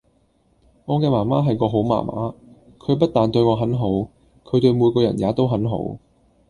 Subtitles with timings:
[0.85, 2.33] 我嘅媽媽係個好媽媽，
[2.79, 3.85] 佢不但對我很好，
[4.43, 5.99] 佢對每個人也都很好